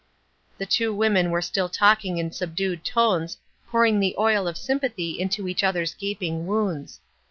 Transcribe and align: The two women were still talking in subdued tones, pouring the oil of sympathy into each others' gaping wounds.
The 0.57 0.65
two 0.65 0.95
women 0.95 1.29
were 1.29 1.43
still 1.43 1.69
talking 1.69 2.17
in 2.17 2.31
subdued 2.31 2.83
tones, 2.83 3.37
pouring 3.69 3.99
the 3.99 4.15
oil 4.17 4.47
of 4.47 4.57
sympathy 4.57 5.19
into 5.19 5.47
each 5.47 5.63
others' 5.63 5.93
gaping 5.93 6.47
wounds. 6.47 6.99